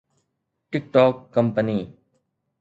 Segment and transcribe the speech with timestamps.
[0.69, 1.79] tick talk company